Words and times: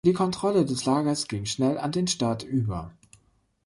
Die 0.03 0.13
Kontrolle 0.13 0.65
des 0.65 0.83
Lagers 0.85 1.27
ging 1.27 1.45
schnell 1.45 1.77
an 1.77 1.91
den 1.91 2.07
Staat 2.07 2.41
über. 2.41 2.91